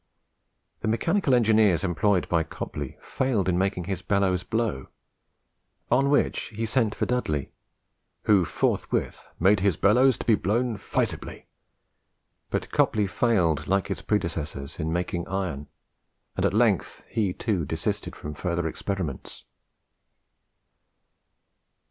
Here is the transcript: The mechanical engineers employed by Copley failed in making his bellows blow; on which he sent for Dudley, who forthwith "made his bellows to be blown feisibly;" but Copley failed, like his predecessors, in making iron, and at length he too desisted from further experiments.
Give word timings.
The 0.79 0.87
mechanical 0.87 1.35
engineers 1.35 1.83
employed 1.83 2.27
by 2.27 2.41
Copley 2.41 2.97
failed 2.99 3.47
in 3.47 3.55
making 3.55 3.83
his 3.83 4.01
bellows 4.01 4.41
blow; 4.41 4.87
on 5.91 6.09
which 6.09 6.45
he 6.45 6.65
sent 6.65 6.95
for 6.95 7.05
Dudley, 7.05 7.51
who 8.23 8.43
forthwith 8.43 9.27
"made 9.39 9.59
his 9.59 9.77
bellows 9.77 10.17
to 10.17 10.25
be 10.25 10.33
blown 10.33 10.75
feisibly;" 10.77 11.45
but 12.49 12.71
Copley 12.71 13.05
failed, 13.05 13.67
like 13.67 13.89
his 13.89 14.01
predecessors, 14.01 14.79
in 14.79 14.91
making 14.91 15.27
iron, 15.27 15.67
and 16.35 16.47
at 16.47 16.53
length 16.55 17.05
he 17.07 17.31
too 17.31 17.63
desisted 17.63 18.15
from 18.15 18.33
further 18.33 18.65
experiments. 18.67 19.43